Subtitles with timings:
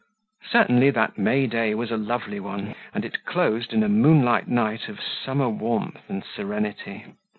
[0.51, 4.99] Certainly that May day was a lovely one, and it closed in moonlight night of
[4.99, 7.05] summer warmth and serenity.